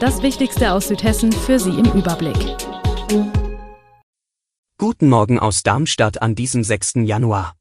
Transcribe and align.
Das 0.00 0.22
Wichtigste 0.22 0.74
aus 0.74 0.86
Südhessen 0.86 1.32
für 1.32 1.58
Sie 1.58 1.70
im 1.70 1.86
Überblick. 1.86 2.36
Guten 4.78 5.08
Morgen 5.08 5.40
aus 5.40 5.64
Darmstadt 5.64 6.22
an 6.22 6.36
diesem 6.36 6.62
6. 6.62 6.98
Januar. 7.02 7.56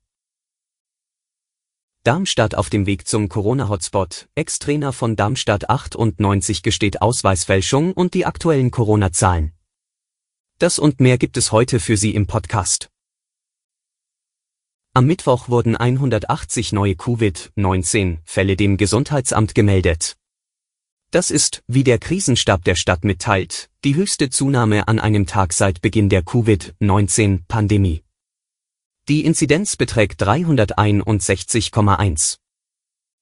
Darmstadt 2.04 2.54
auf 2.54 2.70
dem 2.70 2.86
Weg 2.86 3.08
zum 3.08 3.28
Corona-Hotspot. 3.28 4.30
Ex-Trainer 4.36 4.94
von 4.94 5.16
Darmstadt 5.16 5.72
98 5.72 6.62
gesteht 6.62 7.02
Ausweisfälschung 7.02 7.94
und 7.94 8.14
die 8.14 8.28
aktuellen 8.28 8.70
Corona-Zahlen. 8.70 9.54
Das 10.60 10.78
und 10.78 11.00
mehr 11.00 11.18
gibt 11.18 11.38
es 11.38 11.52
heute 11.52 11.80
für 11.80 11.98
Sie 11.98 12.14
im 12.14 12.28
Podcast. 12.28 12.92
Am 14.94 15.08
Mittwoch 15.08 15.50
wurden 15.50 15.76
180 15.76 16.72
neue 16.72 16.94
Covid-19-Fälle 16.94 18.56
dem 18.56 18.78
Gesundheitsamt 18.78 19.56
gemeldet. 19.56 20.18
Das 21.12 21.32
ist, 21.32 21.64
wie 21.68 21.86
der 21.86 22.00
Krisenstab 22.00 22.66
der 22.66 22.76
Stadt 22.76 23.06
mitteilt, 23.06 23.70
die 23.86 23.96
höchste 23.96 24.30
Zunahme 24.30 24.90
an 24.90 25.00
einem 25.00 25.26
Tag 25.26 25.54
seit 25.54 25.82
Beginn 25.82 26.10
der 26.10 26.22
Covid-19-Pandemie. 26.22 28.04
Die 29.08 29.24
Inzidenz 29.24 29.78
beträgt 29.78 30.22
361,1. 30.22 32.40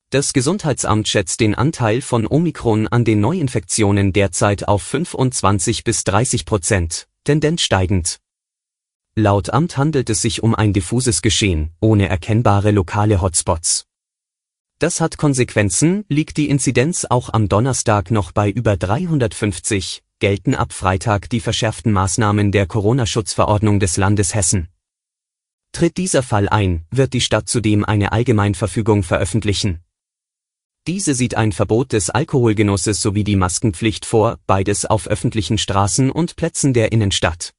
Das 0.10 0.34
Gesundheitsamt 0.34 1.08
schätzt 1.08 1.42
den 1.42 1.54
Anteil 1.54 2.02
von 2.02 2.26
Omikron 2.26 2.88
an 2.88 3.06
den 3.06 3.20
Neuinfektionen 3.20 4.14
derzeit 4.14 4.68
auf 4.68 4.82
25 4.82 5.84
bis 5.84 6.04
30 6.06 6.46
Prozent, 6.46 7.08
Tendenz 7.24 7.62
steigend. 7.62 8.18
Laut 9.16 9.52
Amt 9.52 9.78
handelt 9.78 10.10
es 10.10 10.24
sich 10.24 10.42
um 10.42 10.56
ein 10.56 10.74
diffuses 10.74 11.22
Geschehen, 11.22 11.70
ohne 11.82 12.10
erkennbare 12.10 12.72
lokale 12.72 13.22
Hotspots. 13.22 13.86
Das 14.78 15.00
hat 15.00 15.18
Konsequenzen, 15.18 16.04
liegt 16.10 16.36
die 16.36 16.50
Inzidenz 16.50 17.06
auch 17.06 17.30
am 17.32 17.48
Donnerstag 17.48 18.12
noch 18.12 18.34
bei 18.34 18.50
über 18.50 18.76
350, 18.76 20.04
gelten 20.20 20.54
ab 20.54 20.74
Freitag 20.74 21.30
die 21.30 21.40
verschärften 21.40 21.94
Maßnahmen 21.94 22.52
der 22.52 22.68
Corona-Schutzverordnung 22.68 23.80
des 23.80 23.96
Landes 23.96 24.36
Hessen. 24.36 24.68
Tritt 25.72 25.96
dieser 25.96 26.24
Fall 26.24 26.50
ein, 26.50 26.86
wird 26.92 27.14
die 27.14 27.22
Stadt 27.22 27.48
zudem 27.48 27.86
eine 27.86 28.12
Allgemeinverfügung 28.12 29.04
veröffentlichen. 29.04 29.80
Diese 30.88 31.16
sieht 31.16 31.36
ein 31.36 31.54
Verbot 31.54 31.94
des 31.94 32.10
Alkoholgenusses 32.10 33.02
sowie 33.02 33.24
die 33.24 33.38
Maskenpflicht 33.38 34.06
vor, 34.06 34.40
beides 34.46 34.86
auf 34.86 35.08
öffentlichen 35.08 35.58
Straßen 35.58 36.12
und 36.12 36.36
Plätzen 36.36 36.74
der 36.74 36.92
Innenstadt. 36.92 37.54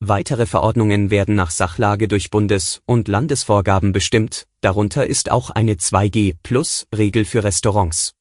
Weitere 0.00 0.44
Verordnungen 0.44 1.10
werden 1.10 1.36
nach 1.36 1.50
Sachlage 1.50 2.06
durch 2.06 2.28
Bundes- 2.30 2.82
und 2.84 3.08
Landesvorgaben 3.08 3.92
bestimmt, 3.92 4.46
darunter 4.60 5.06
ist 5.06 5.30
auch 5.30 5.48
eine 5.48 5.76
2G-Plus-Regel 5.76 7.24
für 7.24 7.42
Restaurants. 7.42 8.12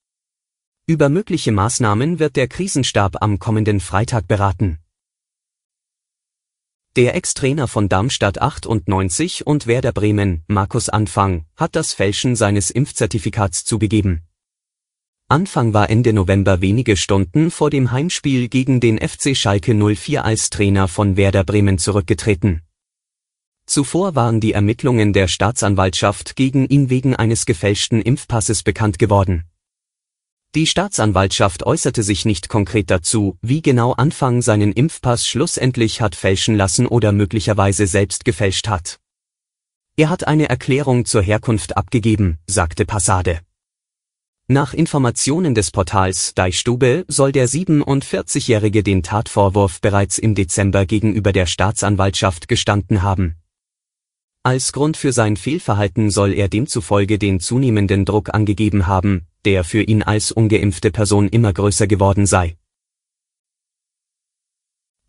Über 0.87 1.09
mögliche 1.09 1.51
Maßnahmen 1.51 2.17
wird 2.17 2.37
der 2.37 2.47
Krisenstab 2.47 3.21
am 3.21 3.39
kommenden 3.39 3.81
Freitag 3.81 4.25
beraten. 4.27 4.79
Der 6.95 7.13
Ex-Trainer 7.13 7.67
von 7.67 7.89
Darmstadt 7.89 8.41
98 8.41 9.45
und 9.45 9.67
Werder 9.67 9.91
Bremen, 9.91 10.45
Markus 10.47 10.87
Anfang, 10.87 11.45
hat 11.57 11.75
das 11.75 11.91
Fälschen 11.91 12.37
seines 12.37 12.71
Impfzertifikats 12.71 13.65
zugegeben. 13.65 14.23
Anfang 15.27 15.73
war 15.73 15.89
Ende 15.89 16.13
November 16.13 16.61
wenige 16.61 16.95
Stunden 16.95 17.49
vor 17.49 17.71
dem 17.71 17.91
Heimspiel 17.91 18.47
gegen 18.47 18.79
den 18.79 18.99
FC 18.99 19.35
Schalke 19.35 19.73
04 19.73 20.23
als 20.23 20.51
Trainer 20.51 20.87
von 20.87 21.17
Werder 21.17 21.43
Bremen 21.43 21.79
zurückgetreten. 21.79 22.61
Zuvor 23.65 24.13
waren 24.13 24.39
die 24.39 24.51
Ermittlungen 24.51 25.13
der 25.13 25.27
Staatsanwaltschaft 25.27 26.35
gegen 26.35 26.67
ihn 26.67 26.91
wegen 26.91 27.15
eines 27.15 27.47
gefälschten 27.47 28.03
Impfpasses 28.03 28.61
bekannt 28.61 28.99
geworden. 28.99 29.45
Die 30.53 30.67
Staatsanwaltschaft 30.67 31.63
äußerte 31.63 32.03
sich 32.03 32.25
nicht 32.25 32.47
konkret 32.47 32.91
dazu, 32.91 33.39
wie 33.41 33.63
genau 33.63 33.93
Anfang 33.93 34.43
seinen 34.43 34.73
Impfpass 34.73 35.25
schlussendlich 35.25 36.01
hat 36.01 36.13
fälschen 36.13 36.55
lassen 36.55 36.85
oder 36.85 37.11
möglicherweise 37.11 37.87
selbst 37.87 38.25
gefälscht 38.25 38.67
hat. 38.67 38.99
Er 39.97 40.11
hat 40.11 40.27
eine 40.27 40.49
Erklärung 40.49 41.05
zur 41.05 41.23
Herkunft 41.23 41.77
abgegeben, 41.77 42.37
sagte 42.45 42.85
Passade. 42.85 43.39
Nach 44.47 44.75
Informationen 44.75 45.55
des 45.55 45.71
Portals 45.71 46.35
Deichstube 46.35 47.03
soll 47.07 47.31
der 47.31 47.49
47-Jährige 47.49 48.83
den 48.83 49.01
Tatvorwurf 49.01 49.81
bereits 49.81 50.19
im 50.19 50.35
Dezember 50.35 50.85
gegenüber 50.85 51.31
der 51.31 51.47
Staatsanwaltschaft 51.47 52.47
gestanden 52.47 53.01
haben. 53.01 53.37
Als 54.43 54.71
Grund 54.71 54.97
für 54.97 55.13
sein 55.13 55.35
Fehlverhalten 55.35 56.11
soll 56.11 56.31
er 56.31 56.47
demzufolge 56.47 57.17
den 57.17 57.39
zunehmenden 57.39 58.05
Druck 58.05 58.35
angegeben 58.35 58.85
haben, 58.85 59.25
der 59.45 59.63
für 59.63 59.81
ihn 59.81 60.03
als 60.03 60.31
ungeimpfte 60.31 60.91
Person 60.91 61.27
immer 61.27 61.51
größer 61.51 61.87
geworden 61.87 62.27
sei. 62.27 62.55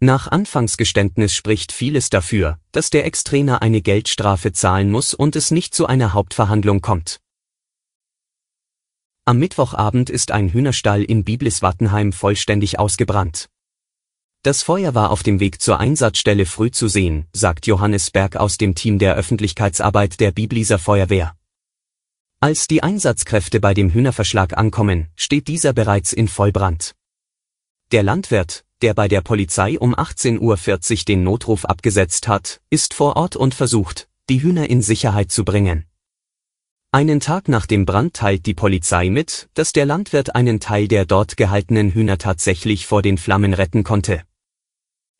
Nach 0.01 0.29
Anfangsgeständnis 0.29 1.35
spricht 1.35 1.73
vieles 1.73 2.09
dafür, 2.09 2.59
dass 2.73 2.89
der 2.89 3.05
Ex-Trainer 3.05 3.61
eine 3.61 3.83
Geldstrafe 3.83 4.53
zahlen 4.53 4.91
muss 4.91 5.13
und 5.13 5.37
es 5.37 5.51
nicht 5.51 5.75
zu 5.75 5.87
einer 5.87 6.15
Hauptverhandlung 6.15 6.81
kommt. 6.81 7.21
Am 9.29 9.41
Mittwochabend 9.41 10.09
ist 10.09 10.31
ein 10.31 10.53
Hühnerstall 10.53 11.03
in 11.03 11.25
Biblis-Wattenheim 11.25 12.13
vollständig 12.13 12.79
ausgebrannt. 12.79 13.49
Das 14.45 14.63
Feuer 14.63 14.95
war 14.95 15.11
auf 15.11 15.25
dem 15.25 15.41
Weg 15.41 15.61
zur 15.61 15.81
Einsatzstelle 15.81 16.47
früh 16.47 16.71
zu 16.71 16.87
sehen, 16.87 17.27
sagt 17.33 17.67
Johannes 17.67 18.13
Berg 18.13 18.37
aus 18.37 18.57
dem 18.57 18.77
Team 18.77 19.01
der 19.01 19.17
Öffentlichkeitsarbeit 19.17 20.21
der 20.21 20.31
Bibliser 20.31 20.79
Feuerwehr. 20.79 21.35
Als 22.39 22.69
die 22.69 22.85
Einsatzkräfte 22.85 23.59
bei 23.59 23.75
dem 23.75 23.91
Hühnerverschlag 23.91 24.57
ankommen, 24.57 25.09
steht 25.17 25.49
dieser 25.49 25.73
bereits 25.73 26.13
in 26.13 26.29
Vollbrand. 26.29 26.95
Der 27.91 28.05
Landwirt, 28.05 28.65
der 28.81 28.95
bei 28.95 29.09
der 29.09 29.23
Polizei 29.23 29.77
um 29.77 29.97
18.40 29.97 30.39
Uhr 31.01 31.05
den 31.05 31.25
Notruf 31.25 31.65
abgesetzt 31.65 32.29
hat, 32.29 32.61
ist 32.71 32.95
vor 32.95 33.17
Ort 33.17 33.35
und 33.35 33.55
versucht, 33.55 34.09
die 34.29 34.41
Hühner 34.41 34.71
in 34.71 34.83
Sicherheit 34.83 35.33
zu 35.33 35.45
bringen. 35.45 35.85
Einen 36.97 37.21
Tag 37.21 37.49
nach 37.49 37.67
dem 37.67 37.85
Brand 37.85 38.15
teilt 38.15 38.47
die 38.47 38.55
Polizei 38.55 39.11
mit, 39.11 39.51
dass 39.53 39.75
der 39.75 39.85
Landwirt 39.85 40.35
einen 40.35 40.61
Teil 40.61 40.89
der 40.89 41.05
dort 41.05 41.37
gehaltenen 41.37 41.91
Hühner 41.91 42.17
tatsächlich 42.17 42.87
vor 42.87 43.03
den 43.03 43.19
Flammen 43.19 43.53
retten 43.53 43.85
konnte. 43.85 44.23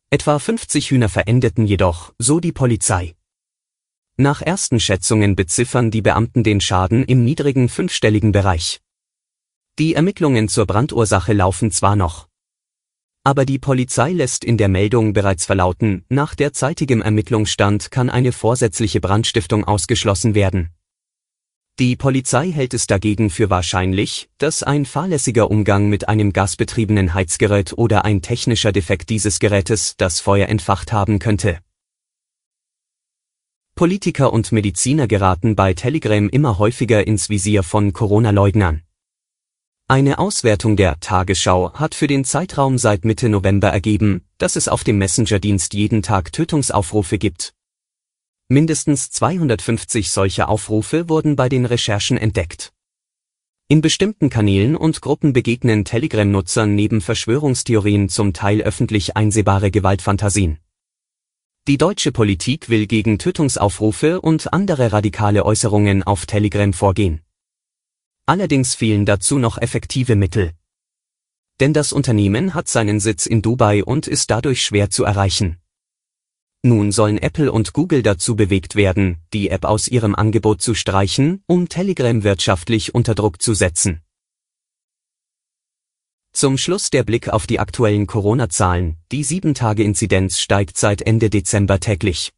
Etwa 0.09 0.39
50 0.39 0.89
Hühner 0.89 1.07
verendeten 1.07 1.67
jedoch, 1.67 2.15
so 2.17 2.39
die 2.39 2.51
Polizei. 2.51 3.13
Nach 4.15 4.41
ersten 4.41 4.79
Schätzungen 4.79 5.35
beziffern 5.35 5.91
die 5.91 6.01
Beamten 6.01 6.41
den 6.43 6.61
Schaden 6.61 7.05
im 7.05 7.23
niedrigen 7.23 7.69
fünfstelligen 7.69 8.31
Bereich. 8.31 8.81
Die 9.77 9.93
Ermittlungen 9.93 10.49
zur 10.49 10.65
Brandursache 10.65 11.33
laufen 11.33 11.69
zwar 11.69 11.95
noch. 11.95 12.27
Aber 13.23 13.45
die 13.45 13.59
Polizei 13.59 14.13
lässt 14.13 14.43
in 14.43 14.57
der 14.57 14.67
Meldung 14.67 15.13
bereits 15.13 15.45
verlauten, 15.45 16.05
nach 16.09 16.33
derzeitigem 16.33 17.03
Ermittlungsstand 17.03 17.91
kann 17.91 18.09
eine 18.09 18.31
vorsätzliche 18.31 18.99
Brandstiftung 18.99 19.63
ausgeschlossen 19.63 20.33
werden. 20.33 20.71
Die 21.79 21.95
Polizei 21.95 22.51
hält 22.51 22.73
es 22.73 22.87
dagegen 22.87 23.29
für 23.29 23.51
wahrscheinlich, 23.51 24.29
dass 24.39 24.63
ein 24.63 24.83
fahrlässiger 24.83 25.51
Umgang 25.51 25.89
mit 25.89 26.09
einem 26.09 26.33
gasbetriebenen 26.33 27.13
Heizgerät 27.13 27.73
oder 27.77 28.03
ein 28.03 28.23
technischer 28.23 28.71
Defekt 28.71 29.11
dieses 29.11 29.37
Gerätes 29.37 29.95
das 29.95 30.19
Feuer 30.19 30.47
entfacht 30.49 30.91
haben 30.91 31.19
könnte. 31.19 31.59
Politiker 33.75 34.33
und 34.33 34.51
Mediziner 34.51 35.07
geraten 35.07 35.55
bei 35.55 35.75
Telegram 35.75 36.27
immer 36.29 36.57
häufiger 36.57 37.05
ins 37.05 37.29
Visier 37.29 37.61
von 37.61 37.93
Corona-Leugnern. 37.93 38.81
Eine 39.87 40.17
Auswertung 40.17 40.77
der 40.77 40.99
Tagesschau 40.99 41.73
hat 41.73 41.93
für 41.93 42.07
den 42.07 42.25
Zeitraum 42.25 42.79
seit 42.79 43.05
Mitte 43.05 43.29
November 43.29 43.67
ergeben, 43.67 44.25
dass 44.39 44.55
es 44.55 44.67
auf 44.67 44.83
dem 44.83 44.97
Messenger-Dienst 44.97 45.75
jeden 45.75 46.01
Tag 46.01 46.31
Tötungsaufrufe 46.31 47.19
gibt. 47.19 47.53
Mindestens 48.49 49.11
250 49.11 50.09
solcher 50.09 50.47
Aufrufe 50.47 51.09
wurden 51.09 51.35
bei 51.35 51.49
den 51.49 51.65
Recherchen 51.65 52.17
entdeckt. 52.17 52.71
In 53.67 53.81
bestimmten 53.81 54.29
Kanälen 54.29 54.77
und 54.77 55.01
Gruppen 55.01 55.33
begegnen 55.33 55.83
Telegram-Nutzern 55.83 56.73
neben 56.73 57.01
Verschwörungstheorien 57.01 58.07
zum 58.07 58.31
Teil 58.31 58.61
öffentlich 58.61 59.17
einsehbare 59.17 59.69
Gewaltfantasien. 59.69 60.59
Die 61.67 61.77
deutsche 61.77 62.13
Politik 62.13 62.69
will 62.69 62.87
gegen 62.87 63.19
Tötungsaufrufe 63.19 64.21
und 64.21 64.53
andere 64.53 64.93
radikale 64.93 65.45
Äußerungen 65.45 66.03
auf 66.03 66.25
Telegram 66.25 66.71
vorgehen. 66.71 67.19
Allerdings 68.25 68.75
fehlen 68.75 69.05
dazu 69.05 69.39
noch 69.39 69.57
effektive 69.57 70.15
Mittel. 70.15 70.53
Denn 71.59 71.73
das 71.73 71.91
Unternehmen 71.91 72.53
hat 72.53 72.69
seinen 72.69 73.01
Sitz 73.01 73.25
in 73.25 73.41
Dubai 73.41 73.83
und 73.83 74.07
ist 74.07 74.31
dadurch 74.31 74.63
schwer 74.63 74.89
zu 74.89 75.03
erreichen. 75.03 75.57
Nun 76.67 76.91
sollen 76.91 77.17
Apple 77.17 77.49
und 77.49 77.71
Google 77.71 78.03
dazu 78.03 78.35
bewegt 78.35 78.75
werden, 78.75 79.21
die 79.31 79.49
App 79.49 79.63
aus 79.63 79.87
ihrem 79.87 80.13
Angebot 80.13 80.61
zu 80.61 80.73
streichen, 80.73 81.41
um 81.47 81.69
Telegram 81.69 82.23
wirtschaftlich 82.23 82.93
unter 82.93 83.15
Druck 83.15 83.41
zu 83.41 83.53
setzen. 83.53 84.01
Zum 86.33 86.57
Schluss 86.57 86.89
der 86.89 87.03
Blick 87.03 87.29
auf 87.29 87.47
die 87.47 87.61
aktuellen 87.61 88.05
Corona-Zahlen. 88.05 88.97
Die 89.13 89.23
7-Tage-Inzidenz 89.23 90.39
steigt 90.39 90.77
seit 90.77 91.01
Ende 91.01 91.29
Dezember 91.29 91.79
täglich. 91.79 92.33